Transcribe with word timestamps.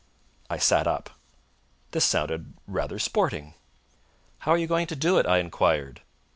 I 0.49 0.57
sat 0.57 0.87
up. 0.87 1.11
This 1.91 2.03
sounded 2.05 2.55
rather 2.65 2.97
sporting. 2.97 3.53
"How 4.39 4.51
are 4.53 4.57
you 4.57 4.65
going 4.65 4.87
to 4.87 4.95
do 4.95 5.19
it?" 5.19 5.27
I 5.27 5.37
enquired. 5.37 6.01